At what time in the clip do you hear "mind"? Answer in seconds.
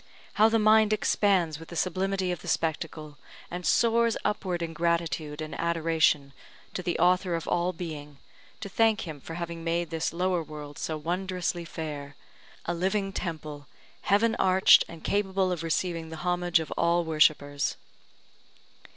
0.57-0.93